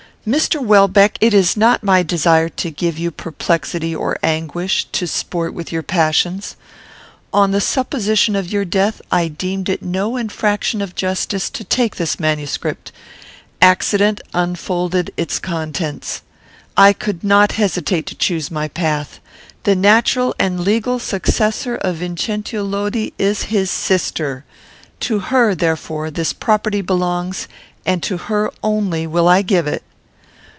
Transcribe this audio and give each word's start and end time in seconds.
"Mr. 0.23 0.63
Welbeck! 0.63 1.17
It 1.19 1.33
is 1.33 1.57
not 1.57 1.81
my 1.81 2.03
desire 2.03 2.47
to 2.47 2.69
give 2.69 2.99
you 2.99 3.09
perplexity 3.09 3.95
or 3.95 4.19
anguish; 4.21 4.85
to 4.91 5.07
sport 5.07 5.51
with 5.51 5.71
your 5.71 5.81
passions. 5.81 6.55
On 7.33 7.49
the 7.49 7.59
supposition 7.59 8.35
of 8.35 8.51
your 8.53 8.63
death, 8.63 9.01
I 9.11 9.29
deemed 9.29 9.67
it 9.67 9.81
no 9.81 10.17
infraction 10.17 10.79
of 10.79 10.93
justice 10.93 11.49
to 11.49 11.63
take 11.63 11.95
this 11.95 12.19
manuscript. 12.19 12.91
Accident 13.63 14.21
unfolded 14.31 15.09
its 15.17 15.39
contents. 15.39 16.21
I 16.77 16.93
could 16.93 17.23
not 17.23 17.53
hesitate 17.53 18.05
to 18.05 18.13
choose 18.13 18.51
my 18.51 18.67
path. 18.67 19.19
The 19.63 19.75
natural 19.75 20.35
and 20.37 20.59
legal 20.59 20.99
successor 20.99 21.77
of 21.77 21.95
Vincentio 21.95 22.61
Lodi 22.63 23.09
is 23.17 23.45
his 23.45 23.71
sister. 23.71 24.45
To 24.99 25.17
her, 25.17 25.55
therefore, 25.55 26.11
this 26.11 26.31
property 26.31 26.81
belongs, 26.81 27.47
and 27.87 28.03
to 28.03 28.17
her 28.17 28.51
only 28.61 29.07
will 29.07 29.27
I 29.27 29.41
give 29.41 29.65
it." 29.65 29.81